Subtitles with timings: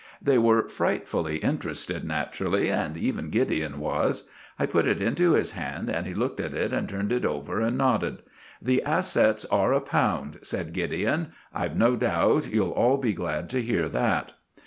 [0.19, 4.31] They were frightfully interested, naturally, and even Gideon was.
[4.57, 7.61] I put it into his hand and he looked at it and turned it over
[7.61, 8.23] and nodded.
[8.59, 13.61] "The assets are a pound," said Gideon; "I've no doubt you'll all be glad to
[13.61, 14.31] hear that."